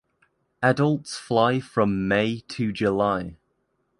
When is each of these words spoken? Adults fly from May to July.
Adults 0.63 1.15
fly 1.19 1.59
from 1.59 2.07
May 2.07 2.39
to 2.47 2.71
July. 2.71 3.37